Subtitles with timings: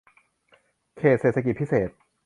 [0.97, 1.89] เขตเศรษฐกิจพิเศษ